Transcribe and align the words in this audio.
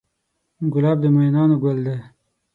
ګلاب 0.73 0.97
د 1.01 1.05
مینانو 1.15 1.55
ګل 1.63 1.77
دی. 1.85 1.97